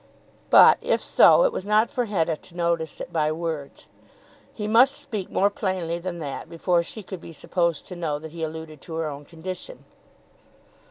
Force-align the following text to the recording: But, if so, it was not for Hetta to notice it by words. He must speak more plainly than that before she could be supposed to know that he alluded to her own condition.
But, 0.49 0.79
if 0.81 0.99
so, 0.99 1.43
it 1.43 1.51
was 1.53 1.63
not 1.63 1.91
for 1.91 2.05
Hetta 2.05 2.35
to 2.35 2.55
notice 2.55 2.99
it 2.99 3.13
by 3.13 3.31
words. 3.31 3.85
He 4.51 4.67
must 4.67 4.99
speak 4.99 5.29
more 5.29 5.51
plainly 5.51 5.99
than 5.99 6.17
that 6.17 6.49
before 6.49 6.81
she 6.81 7.03
could 7.03 7.21
be 7.21 7.31
supposed 7.31 7.85
to 7.85 7.95
know 7.95 8.17
that 8.17 8.31
he 8.31 8.41
alluded 8.41 8.81
to 8.81 8.95
her 8.95 9.05
own 9.07 9.25
condition. 9.25 9.85